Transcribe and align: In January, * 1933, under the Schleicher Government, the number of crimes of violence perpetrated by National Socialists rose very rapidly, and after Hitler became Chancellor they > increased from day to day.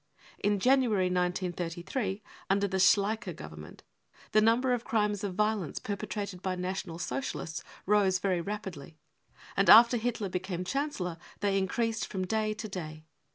In 0.39 0.57
January, 0.57 1.09
* 1.09 1.09
1933, 1.13 2.23
under 2.49 2.67
the 2.67 2.79
Schleicher 2.79 3.35
Government, 3.35 3.83
the 4.31 4.41
number 4.41 4.73
of 4.73 4.83
crimes 4.83 5.23
of 5.23 5.35
violence 5.35 5.77
perpetrated 5.77 6.41
by 6.41 6.55
National 6.55 6.97
Socialists 6.97 7.63
rose 7.85 8.17
very 8.17 8.41
rapidly, 8.41 8.97
and 9.55 9.69
after 9.69 9.97
Hitler 9.97 10.29
became 10.29 10.63
Chancellor 10.63 11.19
they 11.41 11.55
> 11.57 11.57
increased 11.59 12.07
from 12.07 12.25
day 12.25 12.55
to 12.55 12.67
day. 12.67 13.05